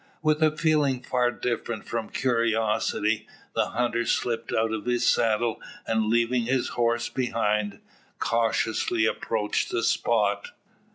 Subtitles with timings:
[0.23, 6.07] With a feeling far different from curiosity, the hunter slipped out of his saddle, and
[6.07, 7.79] leaving his horse behind,
[8.17, 10.53] cautiously approached the spot.